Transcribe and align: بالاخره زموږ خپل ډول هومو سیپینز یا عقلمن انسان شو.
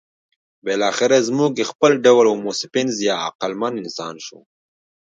بالاخره 0.65 1.17
زموږ 1.27 1.53
خپل 1.71 1.91
ډول 2.05 2.25
هومو 2.31 2.51
سیپینز 2.61 2.95
یا 3.07 3.15
عقلمن 3.27 3.73
انسان 3.83 4.15
شو. 4.25 4.39